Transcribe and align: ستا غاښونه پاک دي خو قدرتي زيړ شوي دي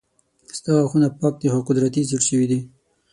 ستا 0.57 0.71
غاښونه 0.79 1.07
پاک 1.19 1.33
دي 1.41 1.47
خو 1.53 1.59
قدرتي 1.67 2.01
زيړ 2.09 2.21
شوي 2.29 2.47
دي 2.51 2.59